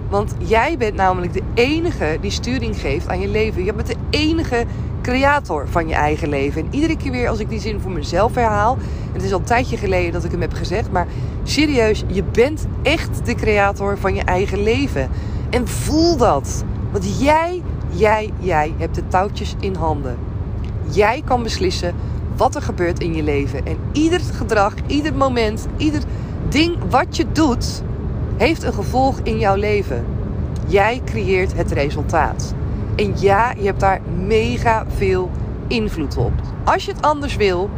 Want 0.08 0.34
jij 0.38 0.76
bent 0.78 0.94
namelijk 0.94 1.32
de 1.32 1.42
enige 1.54 2.18
die 2.20 2.30
sturing 2.30 2.80
geeft 2.80 3.08
aan 3.08 3.20
je 3.20 3.28
leven. 3.28 3.64
Je 3.64 3.74
bent 3.74 3.86
de 3.86 3.96
enige 4.10 4.64
creator 5.10 5.68
van 5.68 5.88
je 5.88 5.94
eigen 5.94 6.28
leven. 6.28 6.62
En 6.62 6.68
iedere 6.70 6.96
keer 6.96 7.10
weer 7.10 7.28
als 7.28 7.38
ik 7.38 7.48
die 7.48 7.60
zin 7.60 7.80
voor 7.80 7.90
mezelf 7.90 8.34
herhaal. 8.34 8.78
Het 9.12 9.22
is 9.22 9.32
al 9.32 9.38
een 9.38 9.44
tijdje 9.44 9.76
geleden 9.76 10.12
dat 10.12 10.24
ik 10.24 10.30
hem 10.30 10.40
heb 10.40 10.52
gezegd. 10.52 10.90
Maar 10.90 11.06
serieus, 11.42 12.04
je 12.06 12.22
bent 12.22 12.66
echt 12.82 13.26
de 13.26 13.34
creator 13.34 13.98
van 13.98 14.14
je 14.14 14.22
eigen 14.22 14.62
leven. 14.62 15.08
En 15.50 15.68
voel 15.68 16.16
dat. 16.16 16.64
Want 16.92 17.20
jij, 17.20 17.62
jij, 17.88 18.30
jij 18.38 18.74
hebt 18.76 18.94
de 18.94 19.08
touwtjes 19.08 19.54
in 19.60 19.74
handen. 19.74 20.16
Jij 20.90 21.22
kan 21.24 21.42
beslissen 21.42 21.94
wat 22.36 22.54
er 22.54 22.62
gebeurt 22.62 23.00
in 23.00 23.14
je 23.14 23.22
leven. 23.22 23.66
En 23.66 23.76
ieder 23.92 24.20
gedrag, 24.20 24.74
ieder 24.86 25.14
moment, 25.14 25.66
ieder 25.76 26.02
ding 26.48 26.76
wat 26.90 27.16
je 27.16 27.32
doet, 27.32 27.82
heeft 28.36 28.62
een 28.62 28.74
gevolg 28.74 29.20
in 29.22 29.38
jouw 29.38 29.56
leven. 29.56 30.04
Jij 30.66 31.00
creëert 31.04 31.56
het 31.56 31.72
resultaat. 31.72 32.54
En 33.00 33.14
ja, 33.16 33.52
je 33.56 33.64
hebt 33.64 33.80
daar 33.80 34.00
mega 34.26 34.84
veel 34.96 35.30
invloed 35.68 36.16
op. 36.16 36.32
Als 36.64 36.84
je 36.84 36.92
het 36.92 37.02
anders 37.02 37.36
wil, 37.36 37.70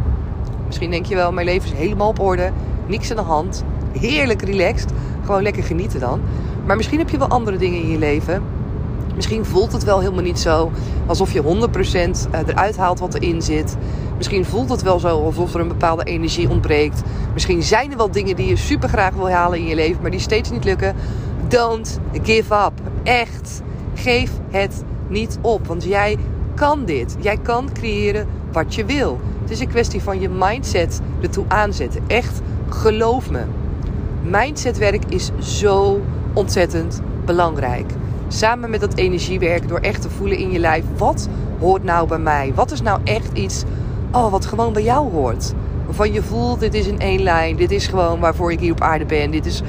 misschien 0.66 0.90
denk 0.90 1.06
je 1.06 1.14
wel, 1.14 1.32
mijn 1.32 1.46
leven 1.46 1.72
is 1.72 1.78
helemaal 1.78 2.08
op 2.08 2.20
orde, 2.20 2.52
niks 2.86 3.10
aan 3.10 3.16
de 3.16 3.22
hand, 3.22 3.64
heerlijk 3.98 4.42
relaxed, 4.42 4.90
gewoon 5.24 5.42
lekker 5.42 5.62
genieten 5.62 6.00
dan. 6.00 6.20
Maar 6.66 6.76
misschien 6.76 6.98
heb 6.98 7.08
je 7.08 7.18
wel 7.18 7.28
andere 7.28 7.56
dingen 7.56 7.82
in 7.82 7.88
je 7.88 7.98
leven. 7.98 8.42
Misschien 9.14 9.44
voelt 9.44 9.72
het 9.72 9.84
wel 9.84 10.00
helemaal 10.00 10.22
niet 10.22 10.38
zo 10.38 10.70
alsof 11.06 11.32
je 11.32 11.42
100% 11.42 11.44
eh, 12.30 12.40
eruit 12.46 12.76
haalt 12.76 12.98
wat 12.98 13.14
erin 13.14 13.42
zit. 13.42 13.76
Misschien 14.16 14.44
voelt 14.44 14.70
het 14.70 14.82
wel 14.82 14.98
zo 14.98 15.24
alsof 15.24 15.54
er 15.54 15.60
een 15.60 15.68
bepaalde 15.68 16.04
energie 16.04 16.48
ontbreekt. 16.50 17.02
Misschien 17.32 17.62
zijn 17.62 17.90
er 17.90 17.96
wel 17.96 18.10
dingen 18.10 18.36
die 18.36 18.48
je 18.48 18.56
super 18.56 18.88
graag 18.88 19.14
wil 19.14 19.30
halen 19.30 19.58
in 19.58 19.66
je 19.66 19.74
leven, 19.74 20.02
maar 20.02 20.10
die 20.10 20.20
steeds 20.20 20.50
niet 20.50 20.64
lukken. 20.64 20.94
Don't 21.48 21.98
give 22.22 22.54
up. 22.54 22.72
Echt. 23.02 23.62
Geef 23.94 24.30
het 24.50 24.84
niet 25.08 25.38
op. 25.40 25.66
Want 25.66 25.84
jij 25.84 26.18
kan 26.54 26.84
dit. 26.84 27.16
Jij 27.20 27.36
kan 27.36 27.68
creëren 27.72 28.26
wat 28.52 28.74
je 28.74 28.84
wil. 28.84 29.20
Het 29.40 29.50
is 29.50 29.60
een 29.60 29.68
kwestie 29.68 30.02
van 30.02 30.20
je 30.20 30.28
mindset 30.28 31.00
ertoe 31.20 31.44
aanzetten. 31.48 32.02
Echt, 32.06 32.40
geloof 32.68 33.30
me. 33.30 33.42
Mindsetwerk 34.22 35.02
is 35.08 35.30
zo 35.38 36.00
ontzettend 36.32 37.00
belangrijk. 37.24 37.92
Samen 38.28 38.70
met 38.70 38.80
dat 38.80 38.94
energiewerk, 38.94 39.68
door 39.68 39.78
echt 39.78 40.02
te 40.02 40.10
voelen 40.10 40.38
in 40.38 40.50
je 40.50 40.58
lijf: 40.58 40.84
wat 40.96 41.28
hoort 41.58 41.84
nou 41.84 42.08
bij 42.08 42.18
mij? 42.18 42.52
Wat 42.54 42.70
is 42.70 42.82
nou 42.82 43.00
echt 43.04 43.38
iets 43.38 43.64
oh, 44.12 44.30
wat 44.30 44.46
gewoon 44.46 44.72
bij 44.72 44.82
jou 44.82 45.10
hoort? 45.10 45.52
Waarvan 45.84 46.12
je 46.12 46.22
voelt: 46.22 46.60
dit 46.60 46.74
is 46.74 46.86
in 46.86 46.98
één 46.98 47.22
lijn, 47.22 47.56
dit 47.56 47.70
is 47.70 47.86
gewoon 47.86 48.20
waarvoor 48.20 48.52
ik 48.52 48.60
hier 48.60 48.72
op 48.72 48.80
aarde 48.80 49.04
ben, 49.04 49.30
dit 49.30 49.46
is, 49.46 49.62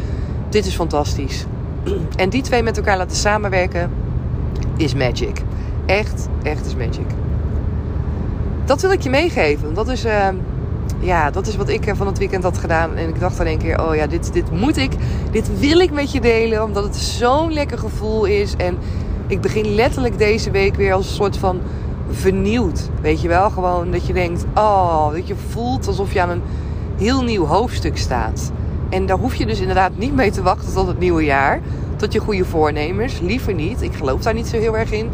dit 0.50 0.66
is 0.66 0.76
fantastisch. 0.76 1.46
En 2.16 2.30
die 2.30 2.42
twee 2.42 2.64
met 2.64 2.78
elkaar 2.78 2.98
laten 2.98 3.18
samenwerken 3.18 3.92
is 4.78 4.94
magic. 4.94 5.42
Echt, 5.86 6.28
echt 6.44 6.66
is 6.66 6.76
magic. 6.76 7.06
Dat 8.66 8.82
wil 8.82 8.92
ik 8.92 9.02
je 9.02 9.10
meegeven. 9.10 9.74
Dat 9.74 9.88
is, 9.88 10.06
uh, 10.06 10.28
ja, 11.00 11.32
dat 11.32 11.48
is 11.48 11.56
wat 11.56 11.70
ik 11.70 11.92
van 11.96 12.08
het 12.08 12.18
weekend 12.18 12.44
had 12.44 12.58
gedaan. 12.58 12.96
En 12.96 13.10
ik 13.10 13.20
dacht 13.20 13.38
dan 13.38 13.46
een 13.46 13.58
keer, 13.58 13.88
oh 13.88 13.96
ja, 13.96 14.08
dit, 14.08 14.34
dit 14.34 14.52
moet 14.52 14.78
ik, 14.78 14.92
dit 15.32 15.60
wil 15.60 15.80
ik 15.80 15.92
met 15.92 16.12
je 16.12 16.22
delen. 16.22 16.64
Omdat 16.64 16.84
het 16.84 16.96
zo'n 16.96 17.54
lekker 17.54 17.78
gevoel 17.78 18.26
is. 18.26 18.56
En 18.56 18.78
ik 19.28 19.42
begin 19.42 19.76
letterlijk 19.76 20.18
deze 20.18 20.52
week 20.52 20.76
weer 20.76 20.94
als 20.94 21.08
een 21.08 21.16
soort 21.16 21.38
van 21.38 21.60
vernieuwd. 22.10 22.90
Weet 23.02 23.22
je 23.22 23.28
wel, 23.28 23.50
gewoon 23.50 23.92
dat 23.92 24.08
je 24.08 24.14
denkt, 24.14 24.46
oh, 24.56 25.12
dat 25.12 25.28
je 25.28 25.36
voelt 25.50 25.88
alsof 25.88 26.14
je 26.14 26.22
aan 26.22 26.30
een 26.30 26.42
heel 26.98 27.24
nieuw 27.24 27.46
hoofdstuk 27.46 27.98
staat. 27.98 28.52
En 28.90 29.06
daar 29.06 29.18
hoef 29.18 29.36
je 29.36 29.46
dus 29.46 29.60
inderdaad 29.60 29.98
niet 29.98 30.16
mee 30.16 30.32
te 30.32 30.42
wachten 30.42 30.74
tot 30.74 30.88
het 30.88 31.00
nieuwe 31.00 31.24
jaar. 31.24 31.62
Tot 32.04 32.14
je 32.14 32.20
goede 32.20 32.46
voornemens. 32.46 33.20
Liever 33.20 33.54
niet. 33.54 33.82
Ik 33.82 33.94
geloof 33.94 34.22
daar 34.22 34.34
niet 34.34 34.48
zo 34.48 34.58
heel 34.58 34.78
erg 34.78 34.92
in. 34.92 35.10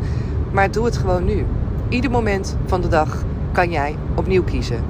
Maar 0.52 0.72
doe 0.72 0.86
het 0.86 0.98
gewoon 0.98 1.26
nu. 1.26 1.46
Ieder 1.90 2.12
moment 2.12 2.58
van 2.66 2.82
de 2.82 2.88
dag 2.88 3.24
kan 3.52 3.72
jij 3.72 3.96
opnieuw 4.16 4.44
kiezen. 4.44 4.84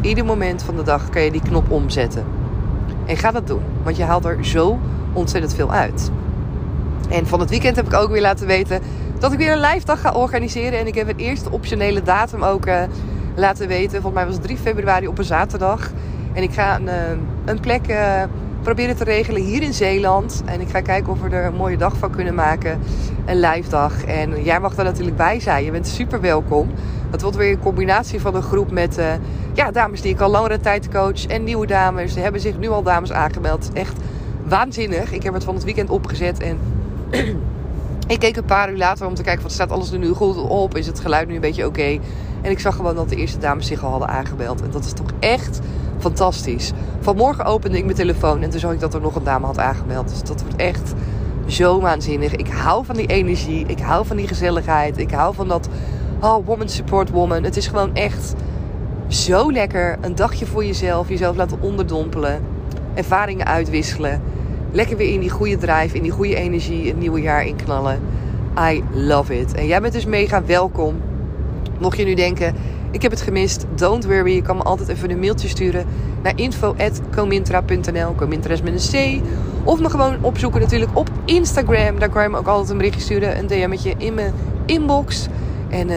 Ieder 0.00 0.24
moment 0.24 0.62
van 0.62 0.76
de 0.76 0.82
dag 0.82 1.08
kan 1.08 1.22
je 1.22 1.30
die 1.30 1.42
knop 1.42 1.70
omzetten. 1.70 2.24
En 3.06 3.16
ga 3.16 3.30
dat 3.30 3.46
doen, 3.46 3.62
want 3.82 3.96
je 3.96 4.02
haalt 4.02 4.24
er 4.24 4.44
zo 4.44 4.78
ontzettend 5.12 5.54
veel 5.54 5.72
uit. 5.72 6.10
En 7.08 7.26
van 7.26 7.40
het 7.40 7.50
weekend 7.50 7.76
heb 7.76 7.86
ik 7.86 7.94
ook 7.94 8.10
weer 8.10 8.20
laten 8.20 8.46
weten 8.46 8.80
dat 9.18 9.32
ik 9.32 9.38
weer 9.38 9.52
een 9.52 9.60
live 9.60 9.86
dag 9.86 10.00
ga 10.00 10.12
organiseren. 10.12 10.78
En 10.78 10.86
ik 10.86 10.94
heb 10.94 11.08
een 11.08 11.16
eerste 11.16 11.50
optionele 11.50 12.02
datum 12.02 12.42
ook 12.42 12.66
uh, 12.66 12.82
laten 13.34 13.68
weten. 13.68 14.02
Volgens 14.02 14.14
mij 14.14 14.24
was 14.24 14.34
het 14.34 14.44
3 14.44 14.56
februari 14.56 15.06
op 15.06 15.18
een 15.18 15.24
zaterdag. 15.24 15.90
En 16.32 16.42
ik 16.42 16.52
ga 16.52 16.76
een, 16.76 16.84
uh, 16.84 16.92
een 17.44 17.60
plek 17.60 17.88
uh, 17.88 18.22
proberen 18.62 18.96
te 18.96 19.04
regelen 19.04 19.42
hier 19.42 19.62
in 19.62 19.74
Zeeland. 19.74 20.42
En 20.44 20.60
ik 20.60 20.68
ga 20.68 20.80
kijken 20.80 21.12
of 21.12 21.20
we 21.20 21.28
er 21.28 21.44
een 21.44 21.54
mooie 21.54 21.76
dag 21.76 21.96
van 21.96 22.10
kunnen 22.10 22.34
maken. 22.34 22.80
Een 23.24 23.40
live 23.40 23.68
dag. 23.68 24.04
En 24.04 24.42
jij 24.42 24.60
mag 24.60 24.76
er 24.76 24.84
natuurlijk 24.84 25.16
bij 25.16 25.40
zijn. 25.40 25.64
Je 25.64 25.70
bent 25.70 25.86
super 25.86 26.20
welkom. 26.20 26.70
Het 27.10 27.22
wordt 27.22 27.36
weer 27.36 27.50
een 27.50 27.58
combinatie 27.58 28.20
van 28.20 28.34
een 28.34 28.42
groep 28.42 28.70
met 28.70 28.98
uh, 28.98 29.04
ja, 29.52 29.70
dames 29.70 30.00
die 30.00 30.12
ik 30.12 30.20
al 30.20 30.30
langere 30.30 30.60
tijd 30.60 30.88
coach. 30.88 31.26
En 31.26 31.44
nieuwe 31.44 31.66
dames. 31.66 32.16
Er 32.16 32.22
hebben 32.22 32.40
zich 32.40 32.58
nu 32.58 32.68
al 32.68 32.82
dames 32.82 33.12
aangemeld. 33.12 33.70
Echt 33.72 33.96
waanzinnig. 34.44 35.12
Ik 35.12 35.22
heb 35.22 35.34
het 35.34 35.44
van 35.44 35.54
het 35.54 35.64
weekend 35.64 35.90
opgezet. 35.90 36.40
En 36.40 36.58
ik 38.14 38.18
keek 38.18 38.36
een 38.36 38.44
paar 38.44 38.70
uur 38.70 38.78
later 38.78 39.06
om 39.06 39.14
te 39.14 39.22
kijken 39.22 39.42
wat 39.42 39.52
staat 39.52 39.70
alles 39.70 39.90
nu 39.90 40.08
goed 40.08 40.36
op. 40.36 40.76
Is 40.76 40.86
het 40.86 41.00
geluid 41.00 41.28
nu 41.28 41.34
een 41.34 41.40
beetje 41.40 41.66
oké? 41.66 41.98
En 42.42 42.50
ik 42.50 42.58
zag 42.58 42.76
gewoon 42.76 42.94
dat 42.94 43.08
de 43.08 43.16
eerste 43.16 43.38
dames 43.38 43.66
zich 43.66 43.84
al 43.84 43.90
hadden 43.90 44.08
aangemeld. 44.08 44.62
En 44.62 44.70
dat 44.70 44.84
is 44.84 44.92
toch 44.92 45.10
echt 45.20 45.60
fantastisch. 45.98 46.72
Vanmorgen 47.00 47.44
opende 47.44 47.78
ik 47.78 47.84
mijn 47.84 47.96
telefoon 47.96 48.42
en 48.42 48.50
toen 48.50 48.60
zag 48.60 48.72
ik 48.72 48.80
dat 48.80 48.94
er 48.94 49.00
nog 49.00 49.14
een 49.14 49.24
dame 49.24 49.46
had 49.46 49.58
aangemeld. 49.58 50.08
Dus 50.08 50.22
dat 50.22 50.42
wordt 50.42 50.56
echt 50.56 50.92
zo 51.46 51.80
waanzinnig. 51.80 52.36
Ik 52.36 52.48
hou 52.48 52.84
van 52.84 52.96
die 52.96 53.06
energie. 53.06 53.66
Ik 53.66 53.78
hou 53.78 54.06
van 54.06 54.16
die 54.16 54.26
gezelligheid. 54.26 54.98
Ik 54.98 55.10
hou 55.10 55.34
van 55.34 55.48
dat 55.48 55.68
oh, 56.20 56.46
woman 56.46 56.68
support 56.68 57.10
woman. 57.10 57.42
Het 57.42 57.56
is 57.56 57.66
gewoon 57.66 57.94
echt 57.94 58.34
zo 59.08 59.52
lekker. 59.52 59.98
Een 60.00 60.14
dagje 60.14 60.46
voor 60.46 60.64
jezelf. 60.64 61.08
Jezelf 61.08 61.36
laten 61.36 61.58
onderdompelen. 61.60 62.40
Ervaringen 62.94 63.46
uitwisselen. 63.46 64.22
Lekker 64.72 64.96
weer 64.96 65.12
in 65.12 65.20
die 65.20 65.30
goede 65.30 65.56
drive, 65.56 65.96
in 65.96 66.02
die 66.02 66.10
goede 66.10 66.34
energie, 66.34 66.88
het 66.88 66.98
nieuwe 66.98 67.20
jaar 67.20 67.46
inknallen. 67.46 68.00
I 68.58 68.84
love 68.92 69.38
it. 69.40 69.54
En 69.54 69.66
jij 69.66 69.80
bent 69.80 69.92
dus 69.92 70.04
mega 70.04 70.44
welkom. 70.44 71.00
Mocht 71.82 71.96
je 71.96 72.04
nu 72.04 72.14
denken, 72.14 72.54
ik 72.90 73.02
heb 73.02 73.10
het 73.10 73.20
gemist, 73.20 73.64
don't 73.74 74.04
worry. 74.04 74.34
Je 74.34 74.42
kan 74.42 74.56
me 74.56 74.62
altijd 74.62 74.88
even 74.88 75.10
een 75.10 75.18
mailtje 75.18 75.48
sturen 75.48 75.86
naar 76.22 76.32
info.comintra.nl. 76.36 78.14
Comintra 78.14 78.52
is 78.52 78.62
met 78.62 78.92
een 78.92 79.20
C. 79.20 79.22
Of 79.64 79.80
me 79.80 79.90
gewoon 79.90 80.16
opzoeken 80.20 80.60
natuurlijk 80.60 80.90
op 80.94 81.10
Instagram. 81.24 81.98
Daar 81.98 82.08
kan 82.08 82.22
je 82.22 82.28
me 82.28 82.36
ook 82.36 82.46
altijd 82.46 82.70
een 82.70 82.76
berichtje 82.76 83.00
sturen. 83.00 83.38
Een 83.38 83.46
DM'tje 83.46 83.94
in 83.96 84.14
mijn 84.14 84.32
inbox. 84.66 85.26
En 85.68 85.88
uh, 85.88 85.96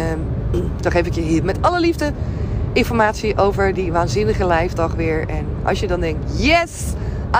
dan 0.82 0.92
geef 0.92 1.06
ik 1.06 1.14
je 1.14 1.22
hier 1.22 1.44
met 1.44 1.58
alle 1.62 1.80
liefde 1.80 2.12
informatie 2.74 3.38
over 3.38 3.74
die 3.74 3.92
waanzinnige 3.92 4.48
live 4.48 4.76
dag 4.76 4.94
weer. 4.94 5.28
En 5.28 5.46
als 5.64 5.80
je 5.80 5.88
dan 5.88 6.00
denkt, 6.00 6.44
yes, 6.44 6.94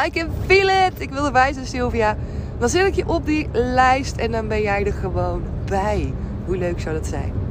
I 0.06 0.10
can 0.10 0.28
feel 0.46 0.68
it. 0.68 0.94
Ik 0.98 1.10
wil 1.10 1.26
erbij 1.26 1.54
zijn, 1.54 1.66
Sylvia. 1.66 2.18
Dan 2.60 2.70
zet 2.70 2.86
ik 2.86 2.96
je 2.96 3.08
op 3.08 3.26
die 3.26 3.48
lijst 3.52 4.18
en 4.18 4.32
dan 4.32 4.48
ben 4.48 4.62
jij 4.62 4.86
er 4.86 4.94
gewoon 4.94 5.42
bij. 5.66 6.14
Hoe 6.46 6.58
leuk 6.58 6.80
zou 6.80 6.96
dat 6.96 7.08
zijn? 7.08 7.45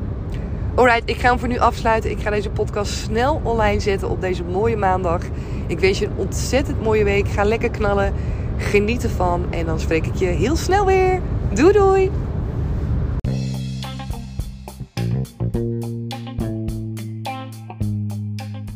Alright, 0.77 1.03
ik 1.11 1.17
ga 1.17 1.29
hem 1.29 1.39
voor 1.39 1.49
nu 1.49 1.59
afsluiten. 1.59 2.11
Ik 2.11 2.21
ga 2.21 2.31
deze 2.31 2.51
podcast 2.51 2.93
snel 2.93 3.41
online 3.43 3.81
zetten 3.81 4.11
op 4.11 4.21
deze 4.21 4.45
mooie 4.45 4.77
maandag. 4.77 5.23
Ik 5.67 5.79
wens 5.79 5.99
je 5.99 6.07
een 6.07 6.17
ontzettend 6.17 6.83
mooie 6.83 7.05
week. 7.05 7.29
Ga 7.29 7.45
lekker 7.45 7.71
knallen. 7.71 8.15
Geniet 8.57 9.03
ervan. 9.03 9.53
En 9.53 9.67
dan 9.67 9.81
spreek 9.81 10.07
ik 10.07 10.15
je 10.15 10.27
heel 10.27 10.57
snel 10.57 10.87
weer. 10.87 11.21
Doei 11.53 11.73
doei! 11.73 12.11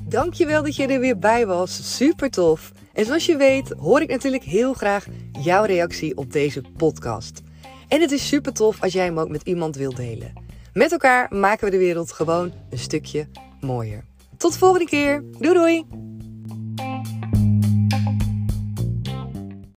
Dankjewel 0.08 0.62
dat 0.62 0.76
je 0.76 0.86
er 0.86 1.00
weer 1.00 1.18
bij 1.18 1.46
was. 1.46 1.96
Super 1.96 2.30
tof. 2.30 2.72
En 2.92 3.04
zoals 3.04 3.26
je 3.26 3.36
weet 3.36 3.74
hoor 3.78 4.00
ik 4.00 4.10
natuurlijk 4.10 4.44
heel 4.44 4.72
graag 4.72 5.06
jouw 5.40 5.64
reactie 5.64 6.16
op 6.16 6.32
deze 6.32 6.62
podcast. 6.76 7.42
En 7.88 8.00
het 8.00 8.10
is 8.10 8.28
super 8.28 8.52
tof 8.52 8.82
als 8.82 8.92
jij 8.92 9.04
hem 9.04 9.18
ook 9.18 9.28
met 9.28 9.42
iemand 9.42 9.76
wilt 9.76 9.96
delen. 9.96 10.47
Met 10.78 10.92
elkaar 10.92 11.34
maken 11.34 11.64
we 11.64 11.70
de 11.70 11.78
wereld 11.78 12.12
gewoon 12.12 12.52
een 12.70 12.78
stukje 12.78 13.28
mooier. 13.60 14.04
Tot 14.36 14.52
de 14.52 14.58
volgende 14.58 14.86
keer. 14.86 15.24
Doei 15.38 15.54
doei! 15.54 15.86